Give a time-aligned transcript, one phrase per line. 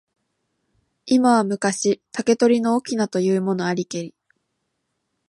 [1.05, 4.15] 今は昔、竹取の翁というものありけり。